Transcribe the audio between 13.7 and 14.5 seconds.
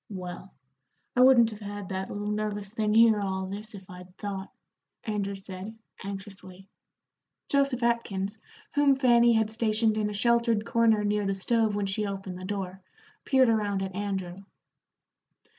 at Andrew.